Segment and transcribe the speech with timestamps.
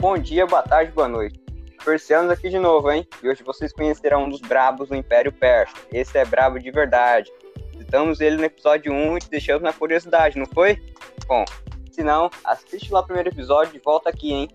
[0.00, 1.40] bom dia, boa tarde, boa noite.
[1.84, 3.06] Persianos aqui de novo, hein?
[3.22, 5.74] E hoje vocês conhecerão um dos brabos do Império Persa.
[5.92, 7.30] Esse é brabo de verdade.
[7.76, 10.78] Citamos ele no episódio 1 e te deixamos na curiosidade, não foi?
[11.26, 11.44] Bom,
[11.90, 14.48] se não, assiste lá o primeiro episódio e volta aqui, hein?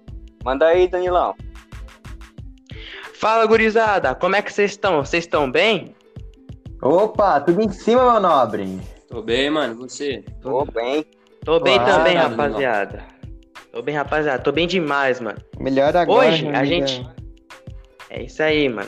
[0.44, 1.36] Manda aí, Danilão.
[3.16, 4.14] Fala, gurizada!
[4.16, 5.04] Como é que vocês estão?
[5.04, 5.96] Vocês estão bem?
[6.82, 8.80] Opa, tudo em cima, meu nobre.
[9.08, 9.76] Tô bem, mano.
[9.76, 10.24] Você?
[10.42, 11.06] Tô bem.
[11.46, 13.13] Tô bem Uau, também, rapaziada.
[13.74, 14.38] Tô bem, rapaziada.
[14.38, 15.40] Tô bem demais, mano.
[15.60, 16.30] Melhor agora.
[16.30, 17.04] Hoje minha a gente.
[18.08, 18.88] É isso aí, mano.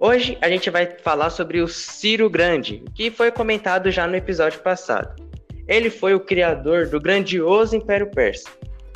[0.00, 4.60] Hoje a gente vai falar sobre o Ciro Grande, que foi comentado já no episódio
[4.60, 5.22] passado.
[5.68, 8.48] Ele foi o criador do grandioso Império Persa.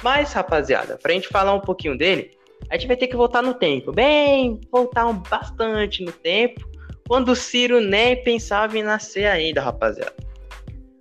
[0.02, 2.30] Mas, rapaziada, pra gente falar um pouquinho dele,
[2.70, 3.92] a gente vai ter que voltar no tempo.
[3.92, 6.66] Bem, voltar um- bastante no tempo,
[7.06, 10.14] quando o Ciro nem pensava em nascer ainda, rapaziada.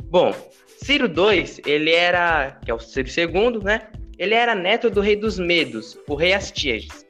[0.04, 0.36] Bom,
[0.68, 3.88] Ciro II, ele era, que é o Ciro II, né?
[4.20, 7.06] Ele era neto do rei dos Medos, o rei Astíages.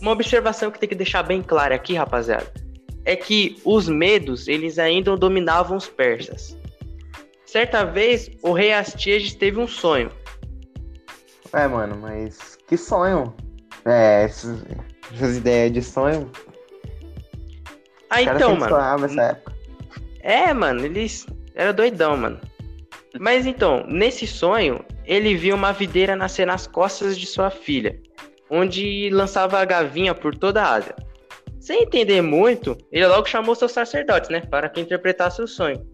[0.00, 2.50] Uma observação que tem que deixar bem clara aqui, rapaziada,
[3.04, 6.56] é que os Medos, eles ainda dominavam os persas.
[7.44, 10.10] Certa vez, o rei Astíages teve um sonho.
[11.52, 13.34] É, mano, mas que sonho.
[13.84, 14.64] É, essas,
[15.12, 16.30] essas ideias de sonho.
[18.08, 18.98] Ah, então, mano.
[18.98, 19.54] nessa época.
[20.20, 22.40] É, mano, eles era doidão, mano.
[23.20, 28.00] Mas então, nesse sonho, ele viu uma videira nascer nas costas de sua filha,
[28.50, 30.94] onde lançava a gavinha por toda a Ásia.
[31.60, 35.84] Sem entender muito, ele logo chamou seus sacerdotes, né, para que interpretasse o sonho.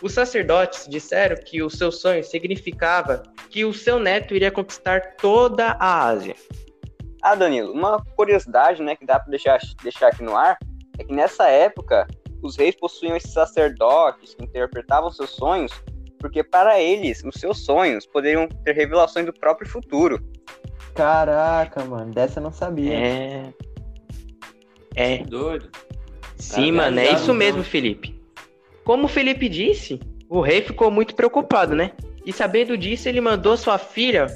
[0.00, 5.76] Os sacerdotes disseram que o seu sonho significava que o seu neto iria conquistar toda
[5.78, 6.34] a Ásia.
[7.22, 10.58] Ah, Danilo, uma curiosidade, né, que dá pra deixar, deixar aqui no ar,
[10.98, 12.06] é que nessa época,
[12.42, 15.72] os reis possuíam esses sacerdotes que interpretavam seus sonhos,
[16.22, 20.24] porque para eles, os seus sonhos poderiam ter revelações do próprio futuro.
[20.94, 22.94] Caraca, mano, dessa eu não sabia.
[22.94, 23.52] É.
[24.94, 25.68] É, Doido.
[26.36, 27.64] Sim, Cara, mano, é isso mesmo.
[27.64, 28.20] Felipe.
[28.84, 29.98] Como o Felipe disse,
[30.28, 31.90] o rei ficou muito preocupado, né?
[32.24, 34.26] E sabendo disso, ele mandou sua filha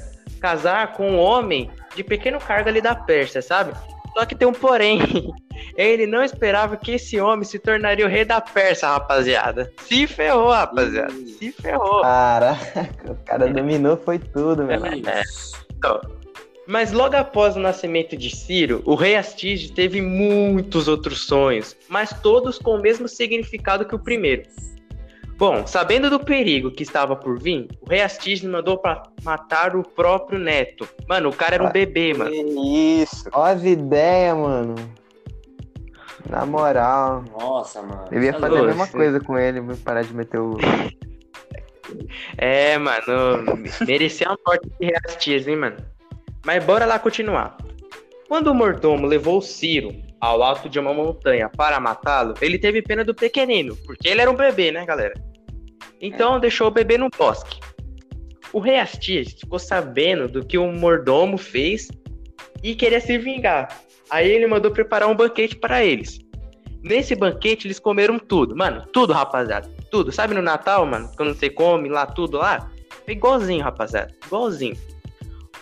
[0.41, 3.71] casar com um homem de pequeno cargo ali da Pérsia, sabe?
[4.13, 4.99] Só que tem um porém.
[5.77, 9.71] Ele não esperava que esse homem se tornaria o rei da Pérsia, rapaziada.
[9.85, 11.13] Se ferrou, rapaziada.
[11.13, 12.01] Se ferrou.
[12.01, 14.83] Caraca, o cara dominou, foi tudo, meu.
[14.83, 15.21] É.
[16.65, 22.09] Mas logo após o nascimento de Ciro, o rei Astígio teve muitos outros sonhos, mas
[22.21, 24.43] todos com o mesmo significado que o primeiro.
[25.37, 29.83] Bom, sabendo do perigo que estava por vir, o rei Astígio mandou para matar o
[29.83, 30.89] próprio neto.
[31.07, 32.31] Mano, o cara era um Ah, bebê, mano.
[32.33, 33.29] Isso.
[33.31, 34.75] Ó as ideias, mano.
[36.29, 37.23] Na moral.
[37.39, 38.05] Nossa, mano.
[38.11, 38.67] Eu ia Tá fazer a doido.
[38.67, 40.57] mesma coisa com ele, vou parar de meter o.
[42.37, 43.57] É, mano,
[43.87, 45.77] merecia uma morte de rei Astígio, hein, mano.
[46.45, 47.57] Mas bora lá continuar.
[48.27, 53.03] Quando o mordomo levou Ciro ao alto de uma montanha para matá-lo, ele teve pena
[53.05, 55.13] do pequenino, porque ele era um bebê, né, galera?
[56.01, 57.59] Então deixou o bebê no bosque.
[58.51, 61.87] O rei Astias ficou sabendo do que o mordomo fez
[62.61, 63.69] e queria se vingar.
[64.09, 66.19] Aí ele mandou preparar um banquete para eles.
[66.83, 70.11] Nesse banquete eles comeram tudo, mano, tudo, rapaziada, tudo.
[70.11, 72.69] Sabe no Natal, mano, quando você come lá tudo lá?
[73.03, 74.77] Foi igualzinho, rapaziada, igualzinho.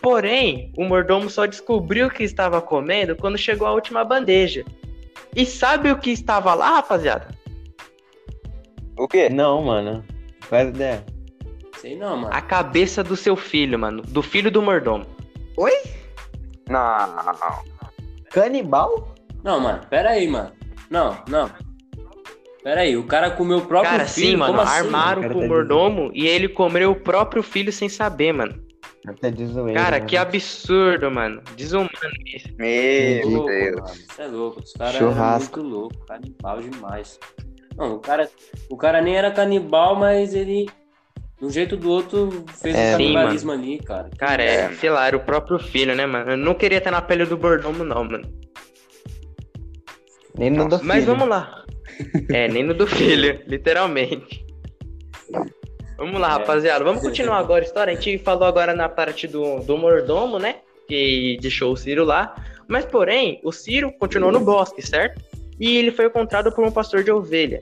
[0.01, 4.63] Porém, o mordomo só descobriu que estava comendo quando chegou a última bandeja.
[5.35, 7.28] E sabe o que estava lá, rapaziada?
[8.97, 9.29] O quê?
[9.29, 10.05] Não, mano.
[10.41, 11.03] Faz ideia.
[11.78, 12.34] Sei não, mano.
[12.34, 14.01] A cabeça do seu filho, mano.
[14.01, 15.05] Do filho do mordomo.
[16.69, 16.81] Não.
[18.35, 19.16] Canibal?
[19.46, 19.79] Não, mano.
[19.90, 20.51] Pera aí, mano.
[20.90, 21.50] Não, não.
[22.62, 22.97] Pera aí.
[22.97, 24.31] O cara comeu o próprio Cara, filho.
[24.31, 24.51] sim, mano.
[24.51, 28.34] Como assim, armaram cara pro tá mordomo e ele comeu o próprio filho sem saber,
[28.34, 28.62] mano.
[29.07, 29.79] Até de zoeira.
[29.79, 30.06] Cara, né?
[30.06, 31.41] que absurdo, mano.
[31.56, 31.90] Desumano
[32.25, 32.50] isso.
[32.57, 33.75] Meu louco, Deus.
[33.75, 33.94] mano.
[33.94, 34.59] Isso é louco.
[34.59, 35.59] Os caras Churrasco.
[35.59, 36.06] eram muito loucos.
[36.06, 37.19] Canibal demais.
[37.78, 38.29] Não, o cara,
[38.69, 40.67] o cara nem era canibal, mas ele,
[41.40, 44.09] de um jeito ou do outro, fez É, um sim, canibalismo ali, cara.
[44.17, 44.72] Cara, é, É.
[44.73, 46.32] sei lá, era o próprio filho, né, mano?
[46.32, 48.28] Eu não queria estar na pele do mordomo, não, mano.
[50.37, 51.16] Nem no do Mas filho.
[51.16, 51.64] vamos lá.
[52.32, 54.46] É, nem no do filho, literalmente.
[55.97, 56.32] Vamos lá, É.
[56.34, 56.84] rapaziada.
[56.84, 57.93] Vamos continuar agora a história.
[57.93, 60.58] A gente falou agora na parte do, do mordomo, né?
[60.88, 62.35] Que deixou o Ciro lá.
[62.67, 65.22] Mas, porém, o Ciro continuou no bosque, certo?
[65.59, 67.61] E ele foi encontrado por um pastor de ovelha.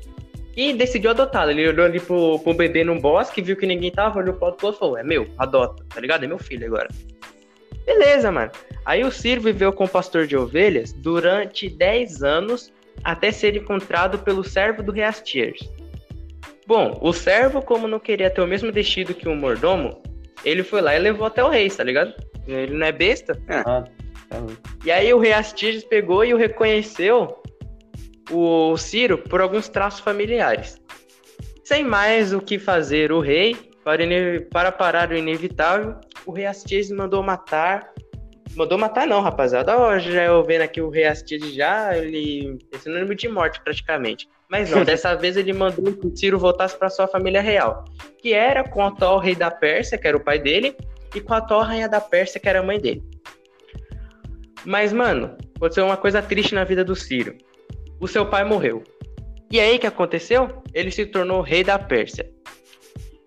[0.56, 1.52] E decidiu adotá-lo.
[1.52, 4.70] Ele olhou ali pro, pro bebê no bosque, viu que ninguém tava, olhou pro outro
[4.70, 6.24] e falou: É meu, adota, tá ligado?
[6.24, 6.90] É meu filho agora.
[7.86, 8.52] Beleza, mano.
[8.86, 12.72] Aí o Ciro viveu com o pastor de ovelhas durante 10 anos
[13.04, 15.70] até ser encontrado pelo servo do rei Astiers.
[16.66, 20.02] Bom, o servo, como não queria ter o mesmo destino que o mordomo,
[20.46, 22.14] ele foi lá e levou até o rei, tá ligado?
[22.48, 23.38] Ele não é besta.
[23.50, 23.84] Ah, tá.
[24.86, 27.43] E aí o rei Astiges pegou e o reconheceu
[28.32, 30.82] o Ciro por alguns traços familiares.
[31.64, 34.04] Sem mais o que fazer, o rei, para,
[34.52, 37.92] para parar o inevitável, o rei Astiges mandou matar.
[38.56, 39.78] Mandou matar não, rapaziada.
[39.78, 42.60] Ó, já eu vendo aqui o rei Astiges já, ele.
[42.72, 44.30] é sinônimo de morte praticamente.
[44.50, 47.86] Mas não, dessa vez ele mandou que o Ciro voltasse para sua família real.
[48.20, 50.76] Que era com o atual rei da Pérsia, que era o pai dele,
[51.16, 53.04] e com a atual rainha da Pérsia, que era a mãe dele.
[54.66, 57.36] Mas, mano, aconteceu uma coisa triste na vida do Ciro.
[58.04, 58.84] O seu pai morreu.
[59.50, 60.62] E aí, que aconteceu?
[60.74, 62.30] Ele se tornou rei da Pérsia.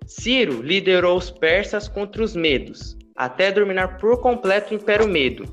[0.04, 5.46] Ciro liderou os persas contra os medos, até dominar por completo o Império Medo.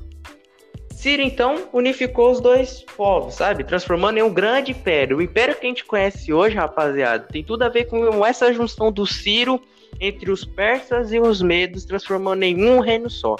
[0.90, 3.64] Ciro, então, unificou os dois povos, sabe?
[3.64, 5.16] Transformando em um grande império.
[5.16, 8.92] O império que a gente conhece hoje, rapaziada, tem tudo a ver com essa junção
[8.92, 9.58] do Ciro
[9.98, 13.36] entre os persas e os medos, transformando em um reino só.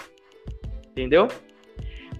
[0.92, 1.28] Entendeu?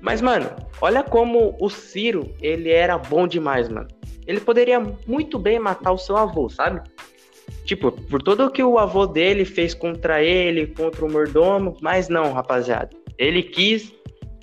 [0.05, 0.51] Mas, mano,
[0.83, 3.89] olha como o Ciro, ele era bom demais, mano.
[4.27, 6.83] Ele poderia muito bem matar o seu avô, sabe?
[7.65, 12.35] Tipo, por tudo que o avô dele fez contra ele, contra o mordomo, mas não,
[12.35, 12.91] rapaziada.
[13.17, 13.95] Ele quis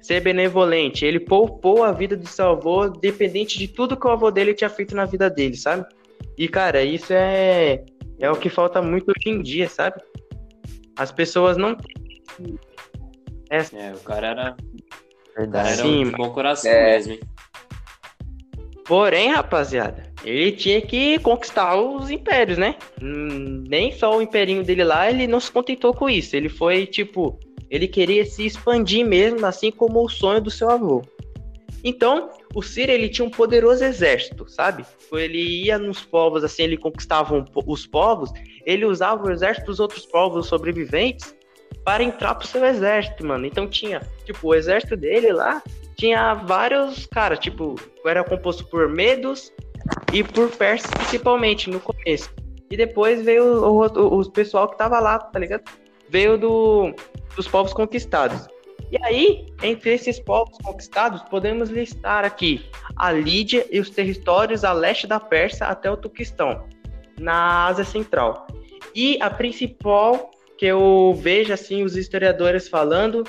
[0.02, 4.31] ser benevolente, ele poupou a vida do seu avô, dependente de tudo que o avô
[4.31, 5.86] dele tinha feito na vida dele, sabe?
[6.40, 7.84] E, cara, isso é,
[8.19, 10.02] é o que falta muito hoje em dia, sabe?
[10.98, 11.78] As pessoas não
[13.52, 14.58] É, o cara era,
[15.36, 15.69] Verdade.
[15.69, 16.94] era Sim, um bom coração É.
[16.94, 17.19] mesmo, hein?
[18.86, 22.75] Porém, rapaziada, ele tinha que conquistar os impérios, né?
[23.01, 26.36] Hum, Nem só o imperinho dele lá, ele não se contentou com isso.
[26.36, 27.39] Ele foi, tipo,
[27.69, 31.01] ele queria se expandir mesmo, assim como o sonho do seu avô.
[31.84, 34.86] Então, o Ciro, ele tinha um poderoso exército, sabe?
[35.13, 38.30] Ele ia nos povos, assim, ele conquistava um os povos,
[38.66, 41.34] ele usava o exército dos outros povos sobreviventes
[41.83, 43.45] para entrar pro seu exército, mano.
[43.45, 45.62] Então tinha, tipo, o exército dele lá
[45.95, 47.75] tinha vários, cara, tipo,
[48.06, 49.51] era composto por medos
[50.13, 52.30] e por persas principalmente no começo.
[52.69, 55.63] E depois veio o, o, o pessoal que tava lá, tá ligado?
[56.10, 56.94] Veio do,
[57.36, 58.48] dos povos conquistados.
[58.92, 64.74] E aí, entre esses povos conquistados, podemos listar aqui a Lídia e os territórios a
[64.74, 66.68] leste da Pérsia até o Turquistão,
[67.18, 68.48] na Ásia Central.
[68.94, 70.31] E a principal
[70.62, 73.24] que eu vejo assim os historiadores falando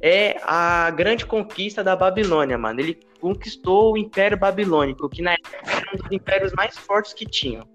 [0.00, 2.80] é a grande conquista da Babilônia, mano.
[2.80, 7.26] Ele conquistou o Império Babilônico, que na época era um dos impérios mais fortes que
[7.26, 7.68] tinham.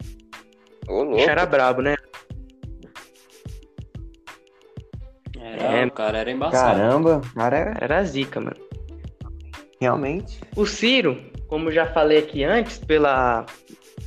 [0.89, 1.29] Ô, O louco.
[1.29, 1.95] era brabo, né?
[5.39, 5.85] Era, É.
[5.85, 6.79] O cara era embaçado.
[6.79, 8.57] Caramba, o cara é Era zica, mano.
[9.79, 10.41] realmente.
[10.55, 13.45] O Ciro, como já falei aqui antes, pela,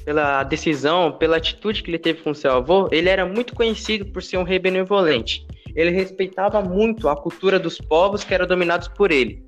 [0.05, 4.23] pela decisão, pela atitude que ele teve com seu avô, ele era muito conhecido por
[4.23, 5.47] ser um rei benevolente.
[5.75, 9.43] Ele respeitava muito a cultura dos povos que eram dominados por ele.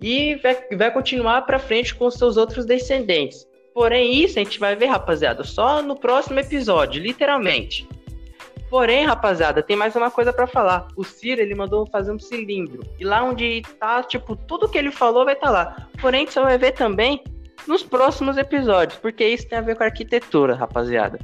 [0.00, 0.38] E
[0.76, 3.46] vai, continuar para frente com seus outros descendentes.
[3.74, 7.86] Porém, isso a gente vai ver, rapaziada, só no próximo episódio, literalmente.
[8.70, 10.88] Porém, rapaziada, tem mais uma coisa pra falar.
[10.96, 12.82] O Ciro, ele mandou fazer um cilindro.
[12.98, 15.88] E lá onde tá, tipo, tudo que ele falou vai estar lá.
[16.00, 17.22] Porém, só vai ver também
[17.66, 21.18] nos próximos episódios, porque isso tem a ver com arquitetura, rapaziada.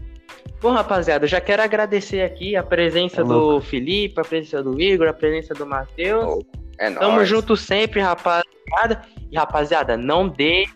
[0.60, 3.60] Bom, rapaziada, eu já quero agradecer aqui a presença É do.
[3.60, 6.44] Felipe, a presença do Igor, a presença do Matheus.
[6.78, 7.28] É Tamo nóis.
[7.28, 9.02] junto sempre, rapaziada.
[9.30, 10.72] E, rapaziada, não deixe.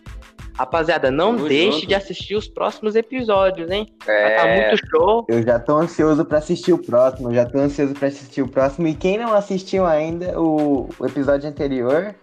[0.57, 1.87] Rapaziada, não Tamo deixe junto.
[1.87, 3.85] de assistir os próximos episódios, hein?
[4.05, 5.25] Vai tá É, muito show.
[5.29, 8.87] Eu já tô ansioso pra assistir o próximo, já tô ansioso pra assistir o próximo.
[8.87, 12.15] E quem não assistiu ainda o, o episódio anterior,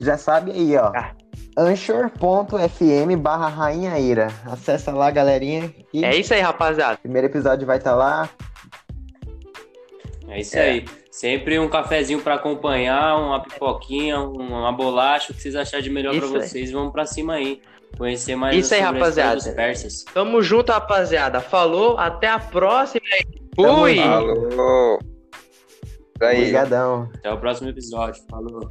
[0.00, 0.92] já sabe aí, ó.
[0.96, 1.12] Ah.
[1.56, 4.28] Anchor.fm barra Rainha Ira.
[4.46, 5.72] Acessa lá, galerinha.
[5.92, 6.96] E É isso aí, rapaziada.
[6.98, 8.28] primeiro episódio vai estar lá.
[10.28, 10.62] É isso É.
[10.70, 10.84] aí.
[11.10, 15.90] Sempre um cafezinho pra acompanhar, uma pipoquinha, um- uma bolacha, o que vocês acharem de
[15.90, 16.20] melhor aí.
[16.20, 16.70] vocês.
[16.70, 17.60] Vamos pra cima aí.
[17.98, 19.34] Conhecer mais Isso aí, rapaziada.
[19.34, 20.04] dos persas.
[20.14, 21.40] Tamo junto, rapaziada.
[21.40, 23.04] Falou, até a próxima.
[23.56, 23.96] Fui!
[23.96, 24.98] falou.
[26.22, 26.38] Aí.
[26.38, 27.10] Obrigadão.
[27.16, 28.22] Até o próximo episódio.
[28.30, 28.70] Falou.